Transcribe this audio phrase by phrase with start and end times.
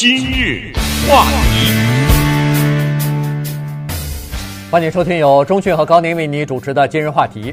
[0.00, 0.72] 今日
[1.08, 1.72] 话题，
[4.70, 7.52] 欢迎收听由钟讯和高宁为你主持的今日话题。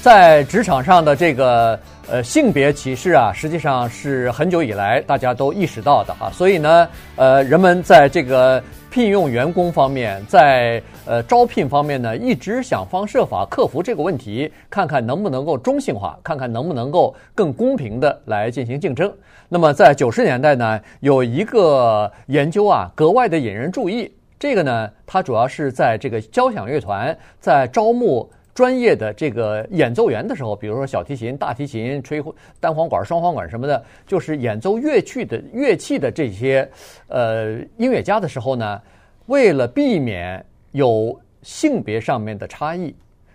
[0.00, 1.78] 在职场上的这个
[2.08, 19.10] 呃性别歧视啊，实际上是很久以来大家都意识到的哈，所以呢，呃，人们在这个聘用员工方面，在呃招聘方面呢，一直想方设法克服这个问题，看看能不能够中性化，看看能不能够更公平的来进行竞争。
[19.48, 24.12] 那么在九十年代呢，有一个研究啊，格外的引人注意。
[24.38, 32.22] 这个呢，它主要是在这个交响乐团在招募专业的这个演奏员的时候，比如说小提琴、大提琴、吹
[32.60, 36.68] 单簧管、双簧管什么的，就是演奏乐器的乐器的这些
[37.08, 38.80] 呃音乐家的时候呢，
[39.26, 42.94] 为了避免有性别上面的差异。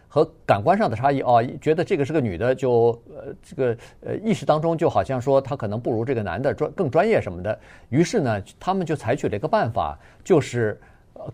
[0.10, 7.60] 和感官上的差异啊，觉得这个是个女的，就呃这个呃意识当中就好像说她可能不如这个男的专更专业什么的。
[7.90, 10.80] 于是呢，他们就采取了一个办法，就是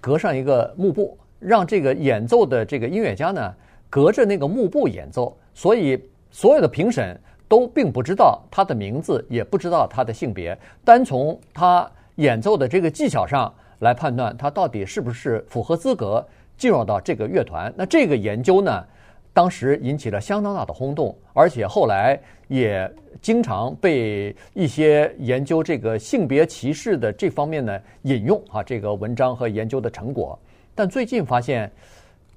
[0.02, 3.54] 隔上一个幕布，让这个演奏的这个音乐家呢
[3.94, 7.16] 隔着那个幕布演奏，所以所有的评审
[7.48, 16.26] 都并不知道他的名字，也不知道他的性别，单从他演奏的这个技巧上来判断他到底是不是符合资格。
[16.58, 18.84] 进入到这个乐团，那这个研究呢，
[19.32, 22.92] 当时引起了相当大的轰动，而且后来也
[23.22, 30.40] 经常被一些研究这个性别歧视的这方面呢引用啊，这个文章和研究的成果。
[30.74, 31.72] 但最近发现，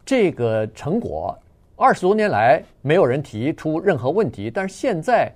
[0.04, 1.38] 这个成果
[1.76, 5.30] 二十多年来没有人提出任何问题，但是现在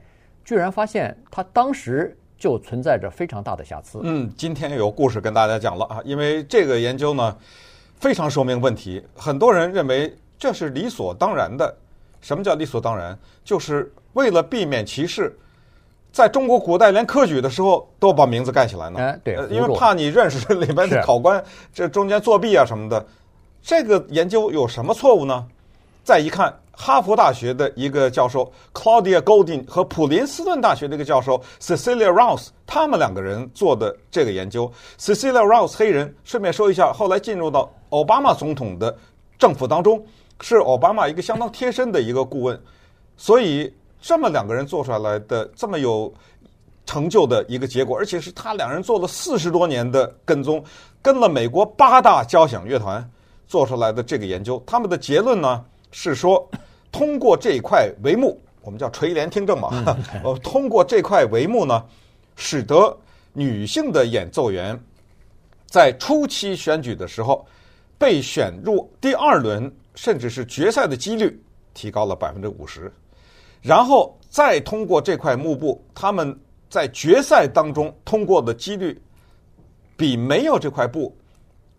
[0.44, 4.00] 居然发现它当时就存在着非常大的瑕疵。
[4.02, 7.36] 嗯，今天有故事跟大家讲了啊，因为这个研究呢。
[8.00, 11.76] 非常说明问题，很多人认为这是理所当然的。
[12.22, 13.14] 什么叫理所当然？
[13.44, 15.38] 就是为了避免歧视，
[16.10, 18.98] 在中国古代连科举的时候都把名字盖起来呢。
[18.98, 23.04] 哎，对，因为怕你认识里面的考官，这中间作弊啊什么的。
[23.60, 25.46] 这个研究有什么错误呢？
[26.10, 34.68] 再一看，哈佛大学的一个教授 Claudia Goldin 和普林斯顿大学的一个教授 Cecilia Rouse，他们两个人做的这个研究。
[34.98, 38.98] Cecilia Rouse 黑人，顺便说一下，后来进入到奥巴马总统的
[39.38, 40.04] 政府当中，
[40.40, 42.60] 是奥巴马一个相当贴身的一个顾问。
[43.16, 46.12] 所以这么两个人做出来的这么有
[46.86, 50.60] 成就的一个结果，而且是他两人做了四十多年的跟踪，
[51.00, 53.08] 跟了美国八大交响乐团
[53.46, 55.64] 做出来的这个研究，他们的结论呢？
[55.92, 56.48] 是说，
[56.92, 59.68] 通过这块帷幕，我们叫垂帘听政嘛。
[60.22, 61.84] 呃，通过这块帷幕呢，
[62.36, 62.96] 使得
[63.32, 64.78] 女性的演奏员
[65.66, 67.46] 在初期选举的时候
[67.98, 71.40] 被选入第二轮甚至是决赛的几率
[71.74, 72.92] 提高了百分之五十。
[73.60, 79.00] 然后再通过这块幕布，他们在决赛当中通过的几率
[79.96, 81.14] 比没有这块布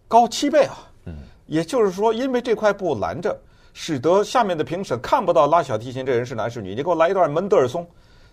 [0.07, 0.88] 高七倍啊。
[1.47, 3.38] 也就是说，因为这块布拦着。
[3.73, 7.87] 使得下面的评审看不到拉小提琴这人是男是女，你给我来一段门德尔松，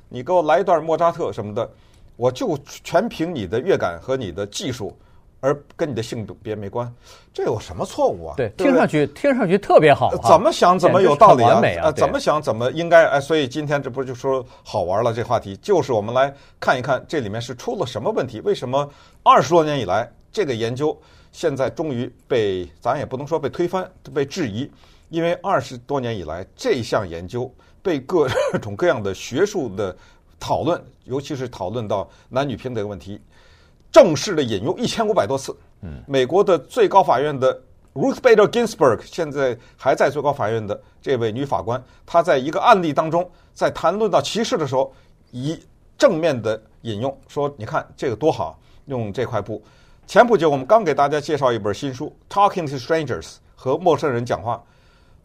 [0.08, 1.70] 你给我来一段莫扎特什么的，
[2.16, 4.96] 我就全凭你的乐感和你的技术，
[5.40, 6.92] 而跟你的性别没关，
[7.32, 8.34] 这有什么错误啊？
[8.36, 11.62] 对，听上去听上去特别好，怎么想怎么有道理啊？
[11.82, 15.12] 啊，怎么想怎么应该哎，所以今天这不就说好玩了？
[15.12, 18.40] 这话题就是我们来看一看这里面是出了什么问题？
[18.40, 18.88] 为什么
[19.22, 20.98] 二十多年以来这个研究
[21.30, 24.68] 现在终于被咱也不能说被推翻，被质疑。
[25.08, 27.52] 因为二十多年以来，这项研究
[27.82, 28.28] 被各
[28.60, 29.96] 种各样的学术的
[30.38, 33.20] 讨论，尤其是讨论到男女平等问题，
[33.90, 35.56] 正式的引用一千五百多次。
[35.82, 37.54] 嗯，美国的最高法院的
[37.94, 44.92] Ruth Bader Ginsburg 现在还在最高法院的这位女法官，她在一个案例当中，在谈论到歧视的时候，
[45.30, 45.58] 以
[45.96, 49.62] 正面的引用说：“你看这个多好，用这块布。”
[50.06, 53.22] 前不久我们刚给大家介绍一本新书《Talking to Strangers》，
[53.54, 54.62] 和陌生人讲话。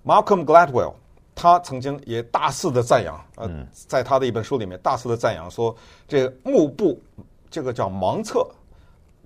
[0.06, 0.94] Malcolm Gladwell，
[1.34, 5.76] 他曾经也大肆的赞扬，呃，在他的一本书里面大肆的赞扬说，
[6.08, 7.02] 这个幕布，
[7.50, 8.46] 这个叫盲测，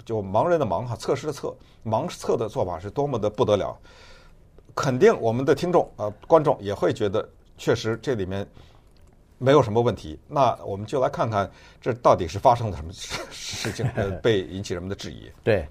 [0.05, 3.75] 就盲人的盲哈，测试的测，盲测的做法是多么的不得了。
[4.75, 7.27] 肯定我们的听众呃观众也会觉得，
[7.57, 8.47] 确实这里面
[9.39, 10.19] 没有什么问题。
[10.27, 11.49] 那我们就来看看
[11.81, 15.31] 这到底是发生了什么事 情，呃， 被引起人们的质疑。
[15.43, 15.67] 对。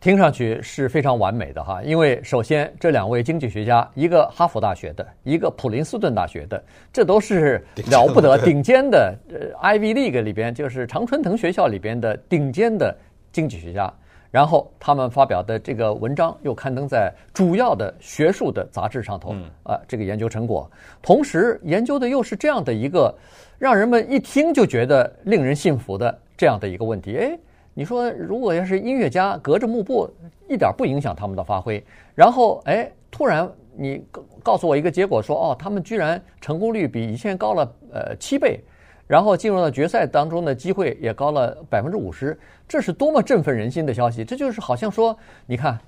[0.00, 6.62] 听上去是非常完美的哈，因为首先这两位经济学家，一个哈佛大学的，一个普林斯顿大学的，
[6.92, 7.60] 这都是
[7.90, 12.96] 了不得顶尖的呃 Ivy League 里边，就是常春藤学校里边的顶尖的
[13.32, 13.92] 经济学家。
[14.30, 19.34] 然后他们发表的这个文章又刊登在主要的学术的杂志上头
[19.64, 20.70] 啊，这个研究成果，
[21.02, 23.12] 同时研究的又是这样的一个
[23.58, 27.36] 让人们一听就觉得令人信服的这样的一个问题，哎。
[27.78, 30.10] 你说如果要是音乐家隔着幕布，
[30.48, 31.80] 一点不影响他们的发挥，
[32.12, 34.04] 然后哎，突然你
[34.42, 38.58] 告诉我一个结果说，哦，他们居然成功率比以前高了呃七倍，
[39.06, 42.36] 然后进入到决赛当中的机会也高了百分之五十，
[42.66, 44.24] 这是多么振奋人心的消息！
[44.24, 45.16] 这就是好像说，
[45.46, 45.78] 你看，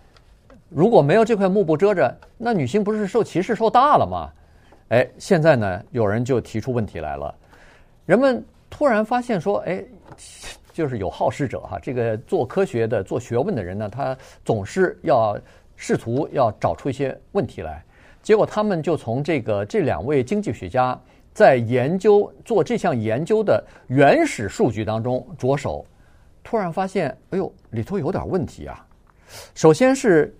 [0.68, 4.30] 如果没有这块幕布遮着，那女星不是受歧视受大了吗？
[4.90, 7.34] 哎，现在呢，有人就提出问题来了，
[8.06, 8.40] 人们
[8.70, 9.84] 突然发现说，哎，
[10.80, 14.16] 就是有好事者哈，这个做科学的、做学问的人呢，他
[14.46, 15.38] 总是要
[15.76, 17.84] 试图要找出一些问题来。
[18.22, 20.98] 结果他们就从这个这两位经济学家
[21.34, 25.84] 在研究做这项研究的原始数据当中着手，
[26.42, 28.86] 突然发现，哎呦，里头有点问题啊。
[29.54, 30.34] 首先是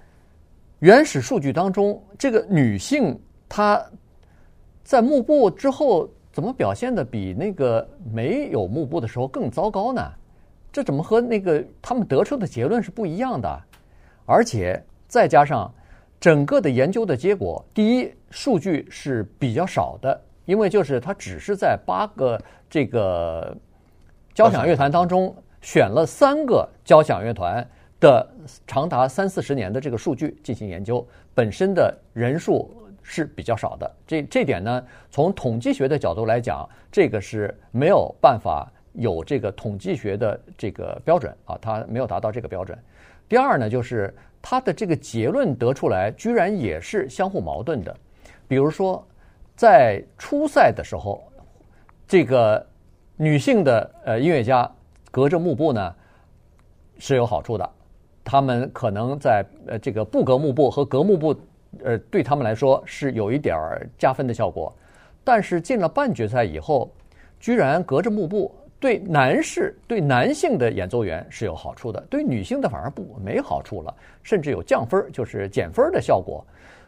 [0.78, 3.14] 原始数据当中，这个女性
[3.46, 3.78] 她。
[4.82, 10.02] 在幕布之后，怎么表现的比那个没有幕布的时候更糟糕呢？
[10.72, 13.62] 这怎么和那个他们得出的结论是不一样的？
[14.26, 15.72] 而且再加上
[16.18, 23.56] 整个的研究的结果，第一，数据是比较少的，因为就是它只是在八个这个
[24.34, 27.66] 交响乐团当中选了三个交响乐团
[27.98, 28.28] 的
[28.66, 32.74] 长达三四十年的这个数据进行研究，本身的人数。
[33.02, 42.78] 是比较少的，这这点呢，从统计学的角度来讲，这个是没有办法有这个统计学的这个标准啊，它没有达到这个标准。
[43.28, 47.96] 第二呢，就是它的这个结论得出来，居然也是相互矛盾的。
[48.48, 49.06] 比如说，
[49.54, 51.22] 在初赛的时候，
[52.06, 52.66] 这个
[53.16, 54.70] 女性的呃音乐家
[55.10, 55.94] 隔着幕布呢
[56.98, 57.70] 是有好处的，
[58.24, 61.38] 他们可能在呃这个不隔幕布和隔幕布。
[61.84, 64.76] 呃，对他们来说是有一点儿加分的效果，
[65.22, 66.90] 但是进了半决赛以后，
[67.38, 76.42] 居然隔着幕布，对男士、对男性的演奏员是有好处的，对女性的反而不没好处了，甚至有降分，就是减分的效果。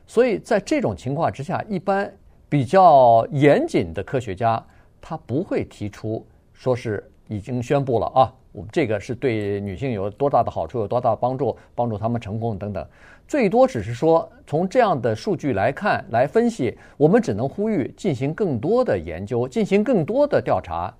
[0.06, 2.10] 所以在这种情况之下，一般
[2.48, 4.64] 比较严谨的科学家，
[5.02, 12.86] 他不会提出说是已经宣布了啊，我们这个是对女性有多大的好处，有多大的帮助，帮助他们成功等等。
[13.28, 20.92] 最多只是说，从这样的数据来看，来分析，我们只能呼吁进行更多的研究，进行更多的调查，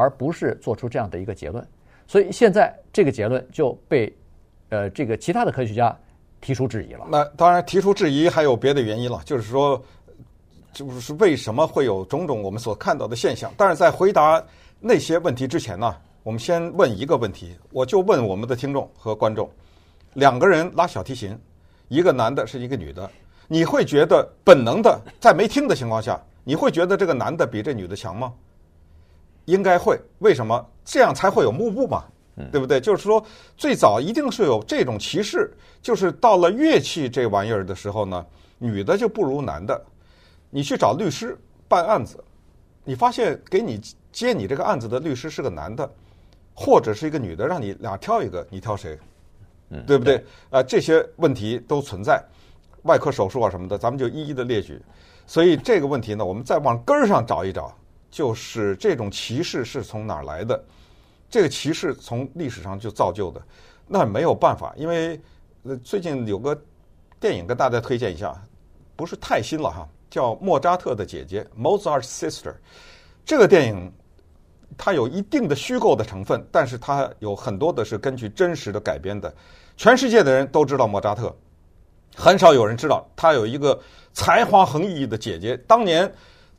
[0.00, 1.66] 而不是做出这样的一个结论。
[2.06, 4.12] 所以现在这个结论就被，
[4.70, 5.96] 呃，这个其他的科学家
[6.40, 7.06] 提出质疑了。
[7.10, 9.80] 那当然，提出质疑还有别的原因了，就是说，
[10.72, 13.52] 就是为什么会有种种我们所看到的现象？
[13.56, 14.42] 但是在回答
[14.80, 19.48] 那些问题之前呢，我们先问一个问题，我就问我们的听众和观众：
[20.14, 21.38] 两个人拉小提琴。
[21.86, 23.10] 一个男的是一个女的，
[23.48, 28.32] 你会觉得本能的在没听的情况下，你会觉得这个男的比这女的强吗？
[29.50, 30.66] 应该会，为什么？
[30.84, 32.04] 这样才会有幕布嘛，
[32.50, 32.80] 对不对？
[32.80, 33.24] 就是说，
[33.56, 35.52] 最早一定是有这种歧视，
[35.82, 38.26] 就是到了乐器这玩意儿的时候呢，
[38.58, 39.80] 女的就不如男的。
[40.50, 41.38] 你去找律师
[41.68, 42.22] 办案子，
[42.82, 43.80] 你发现给你
[44.10, 45.88] 接你这个案子的律师是个男的，
[46.54, 48.98] 或者是一个女的，让你俩挑一个，你挑谁？
[49.68, 50.24] 嗯，对不对？
[50.50, 52.20] 啊，这些问题都存在，
[52.82, 54.82] 外科手术啊什么的，咱们就一一的列举。
[55.24, 57.72] 所以这个问题呢，我们再往根儿上找一找，
[58.10, 60.62] 就是这种歧视是从哪儿来的？
[61.28, 63.40] 这个歧视从历史上就造就的，
[63.86, 65.20] 那没有办法，因为
[65.84, 66.60] 最近有个
[67.18, 68.34] 电影跟大家推荐一下，
[68.96, 72.54] 不是太新了哈，叫《莫扎特的姐姐》（Mozart's Sister）。
[73.24, 73.92] 这个电影。
[74.78, 79.34] 它有一定的虚构的成分，但是它有很多的是根据真实的改编的。
[79.76, 81.34] 全世界的人都知道莫扎特，
[82.14, 83.78] 很少有人知道他有一个
[84.12, 85.56] 才华横溢的姐姐。
[85.66, 86.10] 当年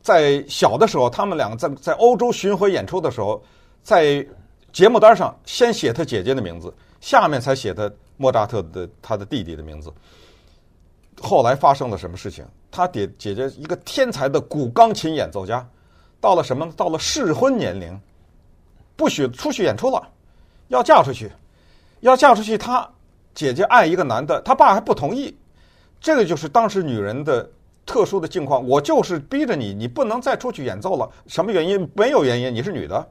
[0.01, 3.41] 在小的时候，他们两个在在欧洲巡回演出的时候，
[3.84, 4.25] 在
[4.74, 9.91] 节目单上先写他姐姐的名字，下面才写他莫扎特的他的弟弟的名字。
[11.22, 12.46] 后来发生了什么事情？
[12.72, 15.67] 他姐姐姐一个天才的古钢琴演奏家。
[16.20, 16.72] 到了什么？
[16.77, 18.00] 到了适婚年龄，
[18.96, 20.08] 不许出去演出了，
[20.67, 21.31] 要嫁出去，
[22.01, 22.58] 要嫁出去。
[22.58, 22.88] 她
[23.34, 25.36] 姐姐爱一个男的，她爸还不同意。
[26.00, 27.50] 这个就是当时女人的
[27.91, 28.65] 特殊的境况。
[28.65, 31.10] 我就是逼着你，你不能再出去演奏了。
[31.27, 31.89] 什么原因？
[31.93, 32.53] 没有原因。
[32.53, 33.05] 你是女的，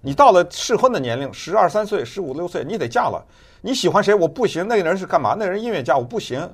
[0.00, 3.24] 你到了适婚的年龄，十二三岁、十五六岁，你得嫁了。
[3.60, 4.12] 你喜欢谁？
[4.12, 4.66] 我不行。
[4.66, 5.36] 那个人是干嘛？
[5.38, 6.50] 那人音乐家，我不行。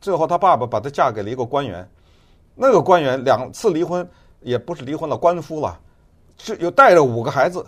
[0.00, 1.86] 最后，他爸爸把她嫁给了一个官员。
[2.54, 4.08] 那个官员两次离婚。
[4.40, 5.80] 也不是离婚了，官夫了，
[6.36, 7.64] 是有带着五个孩子，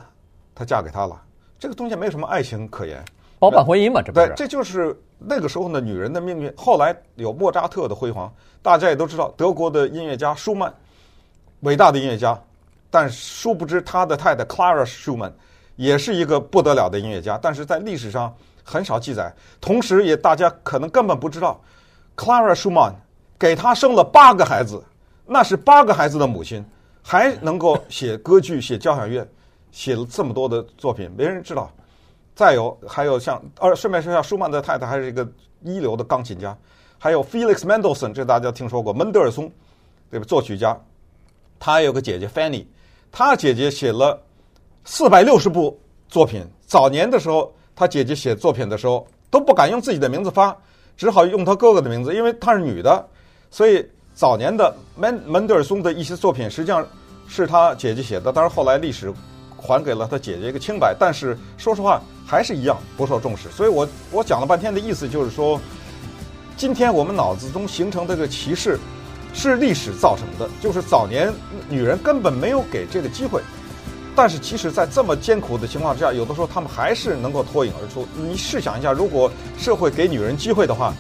[0.55, 1.19] 她嫁给他了。
[1.59, 3.02] 这个东西没有什么爱情可言，
[3.38, 4.26] 包办婚姻嘛，这不是？
[4.26, 6.52] 对，这就是那个时候呢女人的命运。
[6.56, 8.32] 后来有莫扎特的辉煌，
[8.62, 10.73] 大家也都知道，德国的音乐家舒曼，
[11.61, 12.38] 伟大的音乐家，
[12.90, 15.32] 但殊不知他的太太 Clara Schumann
[15.76, 19.35] 也是一个不得了的音乐家，但是在历史上很少记载。
[19.61, 21.61] 同时，也大家可能根本不知道
[22.16, 22.94] ，Clara Schumann
[23.38, 24.82] 给他生了八个孩子，
[25.26, 26.64] 那是八个孩子的母亲，
[27.02, 29.26] 还能够写歌剧、写交响乐，
[29.70, 31.70] 写了这么多的作品，没人知道。
[32.37, 35.26] 再有，还有像，呃，顺便说一下，舒曼的太太还是一个
[35.62, 36.55] 一流的钢琴家，
[36.99, 39.50] 还有 Felix Mendelssohn，这大家听说过，门德尔松，
[40.11, 40.26] 对吧？
[40.28, 40.78] 作曲家，
[41.59, 42.66] 他还有个姐姐 Fanny，
[43.11, 44.23] 他姐姐写了
[44.85, 46.47] 四百六十部作品。
[46.66, 50.55] 早年的时候，他姐姐写作品的时候都不敢用自己的名字发，
[50.95, 53.09] 只好用他哥哥的名字，因为她是女的，
[53.50, 56.87] 所以早年的门门德尔松的一些作品实际上
[57.26, 58.31] 是他姐姐写的。
[58.31, 59.11] 但是后来历史
[59.66, 62.00] 还给了他姐姐一个清白，但是说实话。
[62.28, 65.61] 还是一样不受重视，所以我我讲了半天的意思就是说，
[66.56, 68.80] 今天我们脑子中形成的这个歧视，
[69.32, 71.32] 是历史造成的，就是早年
[71.68, 73.40] 女人根本没有给这个机会，
[74.16, 78.04] 但是即使在这么艰苦的情况之下，有的时候她们还是能够脱颖而出。
[78.16, 80.92] 你试想一下，如果社会给女人机会的话，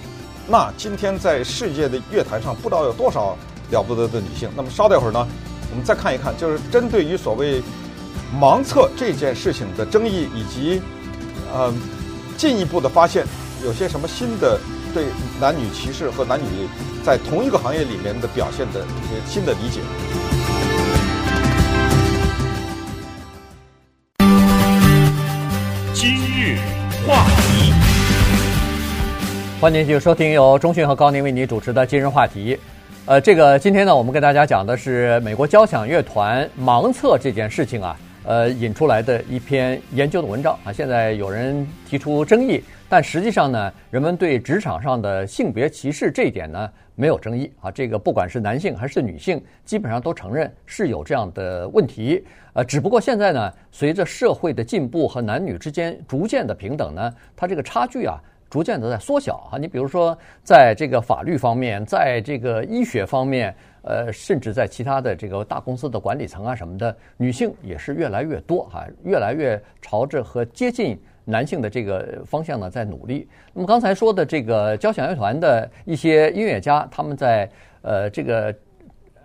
[0.46, 3.36] 那今天在世界的乐坛上不知道有多少
[3.72, 4.48] 了不得的女性。
[4.54, 5.26] 那么稍待会儿呢，
[5.72, 7.60] 我们再看一看，就是针对于所谓
[8.40, 10.80] 盲测这件事情的争议以及。
[11.54, 11.72] 呃，
[12.36, 13.24] 进一步的发现
[13.64, 14.58] 有些什么新的
[14.92, 15.04] 对
[15.40, 16.44] 男女歧视和男女
[17.04, 19.80] 在同一个行业里面的表现的一些新的理解。
[25.94, 26.58] 今日
[27.06, 27.72] 话题，
[29.60, 32.58] 欢迎继续收听由中讯和高宁为你主持的今日话题。
[33.06, 37.96] 呃，这个今天呢，我们跟大家讲的是美国交响乐团盲测这件事情啊。
[38.26, 47.70] 呃，引出来的一篇研究的文章啊，现在有人提出争议，但实际上呢，人们对职场上的性别歧视这一点呢没有争议啊。
[47.70, 52.24] 这个不管是男性还是女性，基本上都承认是有这样的问题。
[52.54, 59.56] 呃，只不过现在呢，随着社会的进步和男女之间逐渐的平等呢，它这个差距啊，逐渐的在缩小啊。
[59.56, 63.54] 你比如说，在这个法律方面，在这个医学方面。
[63.86, 73.28] 呃，甚至在其他的这个大公司的管理层啊什么的，女性也是越来越多哈，越来越朝着和接近男性的这个方向呢在努力。
[73.52, 77.48] 那么刚才说的这个交响乐团的一些音乐家，他们在
[77.82, 78.54] 呃这个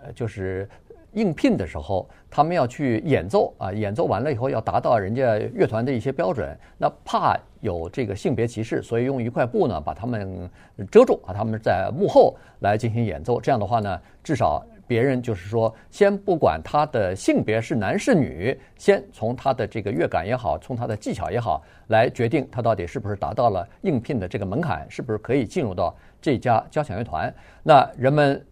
[0.02, 0.68] 呃就是
[1.12, 10.50] 应聘的时候，他们要去演奏啊，演奏完了以后要达到人家乐团的一些标准，那怕有这个性别歧视，所以用一块布呢把他们
[10.90, 13.40] 遮住啊，他们在幕后来进行演奏。
[13.40, 27.32] 这样的话呢，至少别人就是说，先不管他的性别是男是女，先从他的这个乐感也好，从他的技巧也好，来决定他到底是不是达到了应聘的这个门槛，是不是可以进入到这家交响乐团。
[27.62, 28.44] 那人们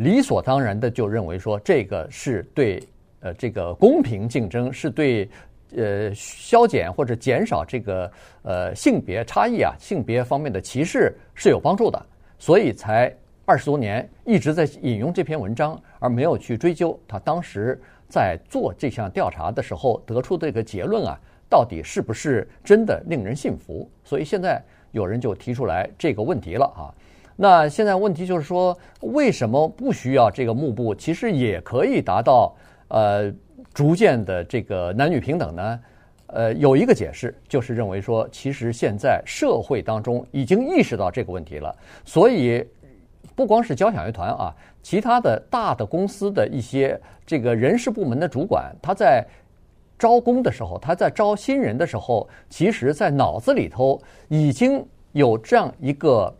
[0.00, 2.82] 理所当然的就认为说，这个是对
[3.20, 5.28] 呃这个公平竞争，是对。
[5.76, 8.10] 呃，削减或者减少这个
[8.42, 12.06] 呃性别差异啊，性别方面的歧视是有帮助的，
[12.40, 13.14] 所以才
[13.44, 21.16] 二十多年一直在引用这篇文章，而没有去追究他当时在做这项调查的时候得出这个结论啊，
[21.48, 23.88] 到底是不是真的令人信服？
[24.02, 26.90] 所以现在有人就提出来这个问题了啊。
[27.40, 30.94] 那现在问题就是说，为什么不需要这个幕布？
[30.94, 32.54] 其实也可以达到
[32.88, 33.32] 呃。
[33.72, 35.80] 逐渐的这个男女平等呢，
[36.26, 41.72] 呃，有一个解释，就是认为说，其实现在社会当中已经意识到这个问题了，
[42.04, 42.66] 所以
[43.36, 49.24] 不光是交响乐团啊，其他的大的公司的一些这个人事部门的主管，他在
[49.96, 56.34] 招工的时候，他在招新人的时候，其实在脑子里头已经有这样一个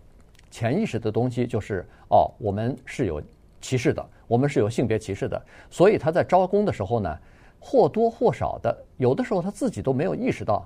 [0.51, 3.23] 潜意识的东西，就是哦，我们是有
[3.61, 4.05] 歧视的。
[4.27, 7.19] 我们是有性别歧视的，所以他在招工的时候呢，
[7.59, 10.65] 或多或少的，有的时候他自己都没有意识到，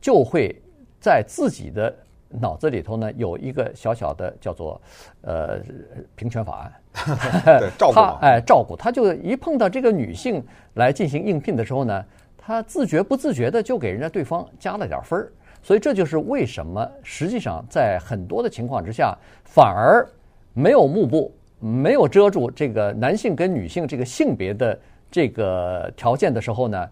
[0.00, 0.60] 就会
[0.98, 1.94] 在自己的
[2.28, 4.80] 脑子里头呢有一个小小的叫做
[5.20, 5.60] 呃
[6.16, 12.04] 平权法案，对，照顾 他哎照顾他就一碰到这个女性来进行应聘的时候呢，
[12.36, 15.32] 他自觉不自觉的就给人家对方加了点分儿，
[15.66, 20.06] 所以这就是为什么实际上在很多的情况之下反而
[20.54, 21.36] 没有幕布。
[21.58, 24.78] 没有遮住这个男性跟女性这个性别的
[25.10, 26.88] 这个条件的时候呢，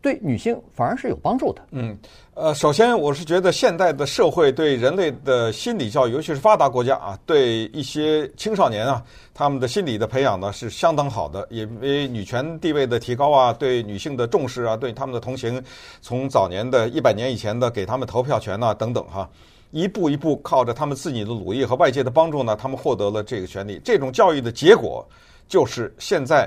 [0.00, 1.62] 对女性反而是有帮助的。
[1.70, 1.96] 嗯，
[2.34, 9.02] 呃，首先我是觉得现代的社会对人类的心理教育，尤其是发达国家啊，对一些青少年啊，
[9.32, 15.62] 他们的心理的培养呢是相当好的，因为女权地位的提高啊，对女性的重视啊，对他们的同情，
[16.00, 19.28] 从早年的一百年以前的给他们投票权啊等等哈。
[19.70, 23.80] 一步一步靠着他们自己的努力和外界的帮助呢，他们获得了这个权利。
[23.82, 25.02] 这种教育的结果，
[25.48, 26.46] 就是现在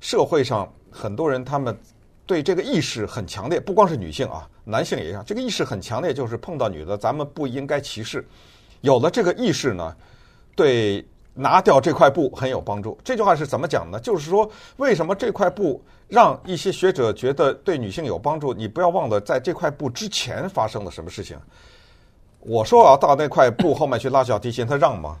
[0.00, 1.76] 社会上很多人他们
[2.26, 5.22] 对这个意识很强烈，不光是女性啊，男性也一样。
[5.26, 8.26] 这个意识很强烈，就是碰到女的，咱们不应该歧视。
[8.80, 9.94] 有了这个意识呢，
[10.56, 12.98] 对拿掉这块布很有帮助。
[13.04, 13.98] 这句话是怎么讲呢？
[14.00, 18.54] 就是说，为什么这块布让一些学者觉得对女性有帮助？
[18.54, 21.38] 你不要忘了，在这块布之前发生了什么事情。
[22.40, 25.16] 我说我要到那块布后面去拉小提琴，他让吗？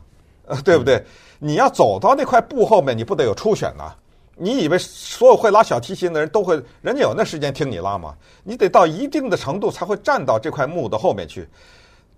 [0.46, 1.02] 呃， 对不对？
[1.38, 3.94] 你要走到那块布后面，你不得有初选呐？
[4.36, 6.60] 你以为所有会拉小提琴的人都会？
[6.82, 8.14] 人家有那时间听你拉吗？
[8.42, 11.48] 你得到一定的程度才会站到这块木的后面去。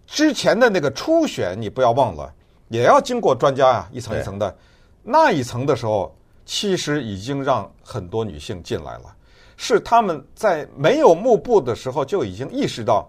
[0.07, 2.33] 之前的那个初选，你不要忘了，
[2.69, 4.57] 也要经过专家啊，一层一层的。
[5.03, 9.15] 那一层的时候，其实已经让很多女性进来了，
[9.57, 13.09] 是他们在没有幕布的时候就已经意识到，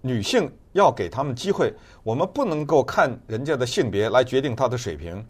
[0.00, 5.24] 女性要给他们机会，我们不能够看人家的性别来决定她的水平。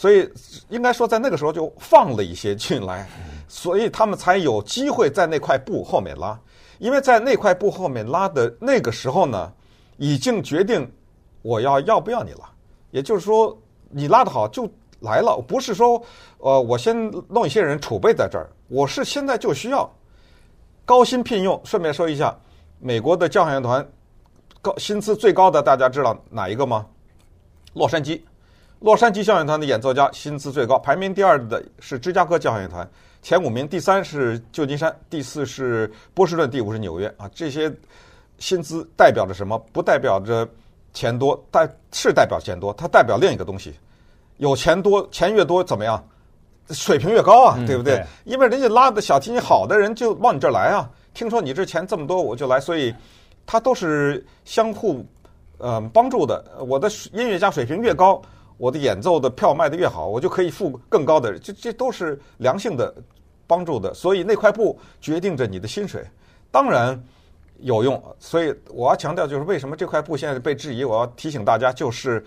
[0.00, 0.26] 所以
[0.70, 3.06] 应该说，在那个时候就放了一些进来，
[3.48, 6.40] 所以他们才有机会在那块布后面拉。
[6.78, 9.52] 因为在那块布后面拉的那个时候呢，
[9.98, 10.90] 已经决定
[11.42, 12.50] 我要要不要你了。
[12.92, 13.54] 也就是说，
[13.90, 14.66] 你拉的好就
[15.00, 16.02] 来了，不是说
[16.38, 16.96] 呃我先
[17.28, 19.94] 弄一些人储备在这儿，我是现在就需要
[20.86, 21.60] 高薪聘用。
[21.62, 22.34] 顺便说一下，
[22.78, 23.86] 美国的交响乐团
[24.62, 26.86] 高薪资最高的，大家知道哪一个吗？
[27.74, 28.18] 洛杉矶。
[28.80, 32.88] 洛杉矶交响乐团的演奏家薪资最高，排名第二的是芝加哥交响乐团，
[33.20, 37.28] 前五名，第三是旧金山，第四是波士顿，第五是纽约啊。
[37.34, 37.70] 这些
[38.38, 39.58] 薪资代表着什么？
[39.70, 40.48] 不代表着
[40.94, 43.74] 钱多，代是代表钱多，它代表另一个东西。
[44.38, 46.02] 有钱多，钱越多怎么样？
[46.70, 47.96] 水平越高啊，对不对？
[47.96, 50.88] 嗯、对，因为人家拉的小提琴好的人就往你这儿来啊。
[51.12, 52.94] 听说你这钱这么多，我就来，所以
[53.44, 55.04] 它都是相互
[55.58, 56.42] 呃帮助的。
[56.66, 58.22] 我的音乐家水平越高。
[58.60, 62.94] 我的演奏的票卖得越好，我就可以付更高的，这这都是良性的
[63.46, 63.94] 帮助的。
[63.94, 66.06] 所以那块布决定着你的薪水，
[66.50, 67.02] 当然
[67.60, 68.00] 有用。
[68.18, 72.22] 所以我要强调，就是为什么这块布现在被质疑，我要提醒大家，就是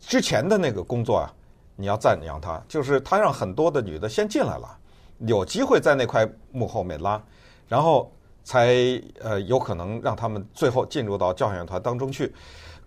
[0.00, 1.30] 之前的那个工作啊，
[1.76, 4.78] 你要赞扬他，就是他让很多的女的先进来了，
[5.18, 7.22] 有机会在那块幕后面拉，
[7.68, 8.10] 然后
[8.42, 8.74] 才
[9.20, 12.32] 呃有可能让他们最后进入到交响乐团当中去。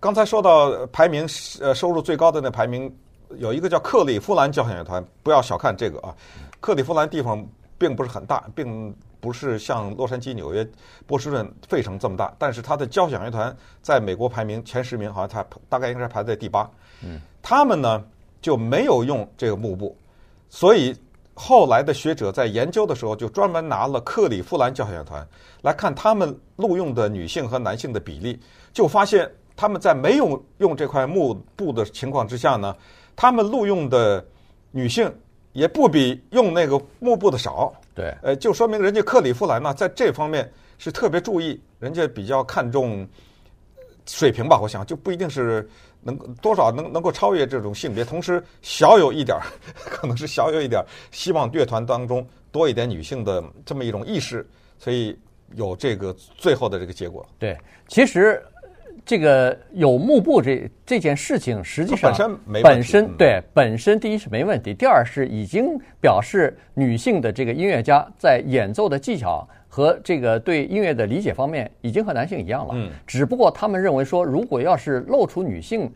[0.00, 1.26] 刚才说到排名，
[1.60, 2.94] 呃，收入最高的那排名
[3.38, 6.14] 有一个叫克利夫兰交响乐团，不要小看这个啊。
[6.60, 7.44] 克利夫兰地方
[7.76, 10.64] 并不是很大，并不是像洛杉矶、纽约、
[11.04, 16.70] 波士顿、费城这么大，但是它的交响乐团在美国排名前十名，好像它大概应该排在第八。
[17.02, 18.04] 嗯，他们呢
[18.40, 19.96] 就没有用这个幕布，
[20.48, 20.94] 所以
[21.34, 25.26] 后来的学者在研究的时候，就专门拿了克利夫兰交响乐团
[25.60, 28.38] 来看他们录用的女性和男性的比例，
[28.72, 29.28] 就发现。
[29.58, 32.76] 他们在没有用这块幕布的情况之下呢，
[33.16, 34.24] 他们录用的
[34.70, 35.12] 女性
[35.52, 37.72] 也不比用那个幕布的少。
[37.92, 43.04] 对，呃，就说明人家克里夫兰呢，在这方面是特别注意，人家比较看重
[44.06, 44.60] 水平吧。
[44.60, 45.68] 我想就不一定是
[46.02, 49.42] 能多少能能够超越这种性别，同时小有一点儿，
[49.74, 55.18] 可能是小有一点儿，希望乐团当中多一点女性的这么一种意识，所以
[55.56, 57.28] 有这个最后的这个结果。
[57.40, 58.40] 对，其实。
[59.08, 72.74] 这个有幕布这这件事情，实际上本身没本身对本身第一是没问题，第二是已经表示女性的这个音乐家在演奏的技巧和这个对音乐的理解方面已经和男性一样了。
[72.76, 75.90] 嗯，只不过他们认为说，如果要是露出女性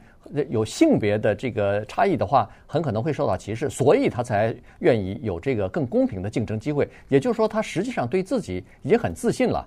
[0.48, 6.88] 有性别的这个差异的话，很可能会受到歧视，所以他才愿意有这个更公平的竞争机会。
[7.10, 9.66] 也就是说，他实际上对自己已经很自信了。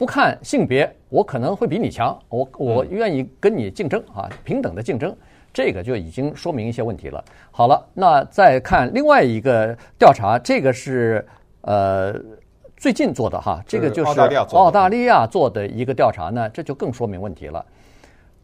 [0.00, 5.14] 不看性别，我可能会比你强，我我愿意跟你竞争啊，平等的竞争，
[5.52, 7.22] 这个就已经说明一些问题了。
[7.50, 11.22] 好了，那再看另外一个调查，这个是
[11.60, 12.14] 呃
[12.78, 14.18] 最近做的哈，这个就是
[14.52, 17.62] 澳大利亚做的一个调查呢，这就更说明问题了。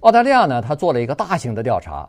[0.00, 2.06] 澳大利亚呢，他做了一个大型的调查，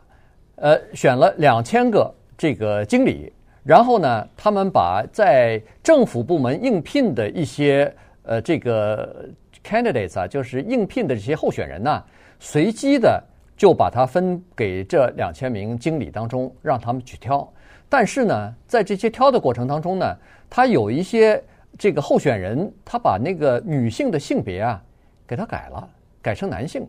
[0.56, 3.32] 呃，选了两千个这个经理，
[3.64, 7.90] 然后呢，他们把在政府部门应聘的一些。
[8.28, 9.26] 呃，这个
[9.64, 12.04] candidates 啊，就是应聘的这些候选人呢，
[12.38, 13.24] 随机的
[13.56, 17.50] 就把它分给这两千名经理当中，让他们去挑。
[17.88, 20.14] 但是呢，在这些挑的过程当中呢，
[20.50, 21.42] 他有一些
[21.78, 24.82] 这个候选人，他把那个女性的性别啊
[25.26, 25.88] 给他改了，
[26.20, 26.86] 改成男性，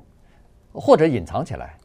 [0.74, 1.78] 或者隐藏起来，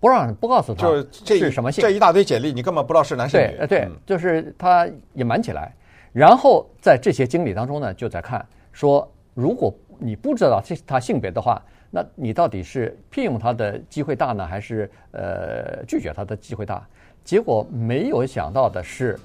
[0.00, 0.86] 不让不告诉他
[1.24, 1.80] 是什么性。
[1.80, 3.56] 这一大堆简历，你根本不知道是男是女。
[3.60, 5.74] 对，对，就是他隐瞒起来，
[6.12, 8.46] 然后在这些经理当中呢，就在看。
[8.78, 11.60] 说，如果你不知道这他性别的话，
[11.90, 16.86] 那你到底是聘用他的机会大呢，还是呃拒绝他的机会大？
[17.24, 19.18] 结果没有想到的是，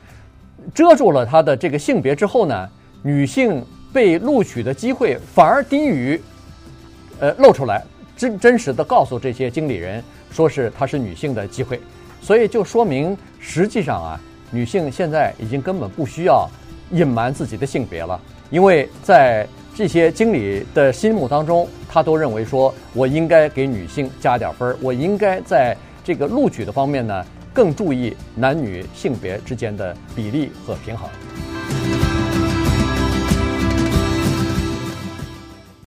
[0.74, 2.68] 遮住了他的这个性别之后呢，
[3.04, 3.64] 女性
[3.94, 6.20] 被录取的机会反而低于，
[7.20, 7.84] 呃，露出来
[8.18, 11.80] 真真实的告诉这些经理人，说是她是女性的机会，
[12.24, 16.50] 所以就说明实际上啊，女性现在已经根本不需要
[16.90, 18.20] 隐瞒自己的性别了，
[18.54, 31.10] 因为在这些经理的心目当中，他都认为说，我应该给女性加点分儿，我应该在这个录取的方面呢，更注意男女性别之间的比例和平衡。